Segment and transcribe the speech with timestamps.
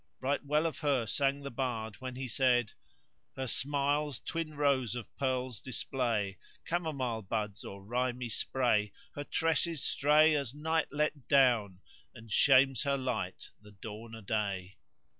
[0.01, 2.71] [FN#151] Right well of her sang the bard when he said:—
[3.35, 9.83] Her smiles twin rows of pearls display * Chamomile buds or rimey spray Her tresses
[9.83, 14.77] stray as night let down * And shames her light the dawn o' day.